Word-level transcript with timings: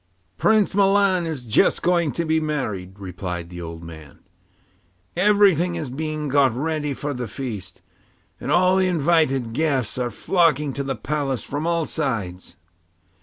'Prince 0.39 0.73
Milan 0.73 1.27
is 1.27 1.43
just 1.43 1.83
going 1.83 2.11
to 2.13 2.25
be 2.25 2.39
married,' 2.39 2.97
replied 2.99 3.51
the 3.51 3.61
old 3.61 3.83
man. 3.83 4.17
'Everything 5.15 5.75
is 5.75 5.91
being 5.91 6.27
got 6.27 6.51
ready 6.55 6.91
for 6.95 7.13
the 7.13 7.27
feast, 7.27 7.83
and 8.39 8.51
all 8.51 8.77
the 8.77 8.87
invited 8.87 9.53
guests 9.53 9.99
are 9.99 10.09
flocking 10.09 10.73
to 10.73 10.83
the 10.83 10.95
palace 10.95 11.43
from 11.43 11.67
all 11.67 11.85
sides. 11.85 12.55